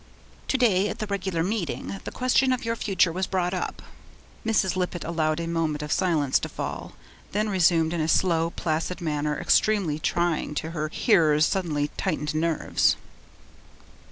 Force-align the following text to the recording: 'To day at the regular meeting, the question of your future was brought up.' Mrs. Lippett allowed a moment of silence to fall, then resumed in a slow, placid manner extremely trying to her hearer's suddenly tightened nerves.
'To 0.47 0.57
day 0.57 0.89
at 0.89 0.97
the 0.97 1.05
regular 1.05 1.43
meeting, 1.43 1.99
the 2.05 2.11
question 2.11 2.51
of 2.51 2.65
your 2.65 2.75
future 2.75 3.11
was 3.11 3.27
brought 3.27 3.53
up.' 3.53 3.83
Mrs. 4.43 4.75
Lippett 4.75 5.03
allowed 5.03 5.39
a 5.39 5.45
moment 5.45 5.83
of 5.83 5.91
silence 5.91 6.39
to 6.39 6.49
fall, 6.49 6.93
then 7.33 7.49
resumed 7.49 7.93
in 7.93 8.01
a 8.01 8.07
slow, 8.07 8.49
placid 8.49 8.99
manner 8.99 9.37
extremely 9.39 9.99
trying 9.99 10.55
to 10.55 10.71
her 10.71 10.87
hearer's 10.87 11.45
suddenly 11.45 11.89
tightened 11.97 12.33
nerves. 12.33 12.95